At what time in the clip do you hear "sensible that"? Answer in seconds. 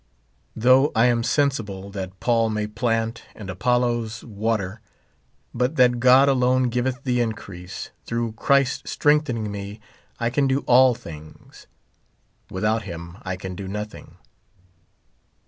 1.21-2.19